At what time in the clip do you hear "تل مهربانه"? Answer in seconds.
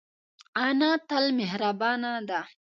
1.09-2.11